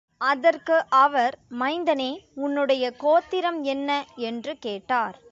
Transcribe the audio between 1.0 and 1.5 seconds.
அவர்,